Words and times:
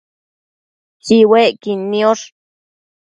Tsiuecquid 1.03 1.79
niosh 1.91 2.25